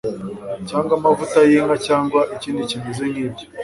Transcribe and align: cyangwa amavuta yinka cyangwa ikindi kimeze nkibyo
cyangwa 0.69 0.93
amavuta 0.99 1.37
yinka 1.49 1.75
cyangwa 1.87 2.19
ikindi 2.35 2.69
kimeze 2.69 3.03
nkibyo 3.11 3.45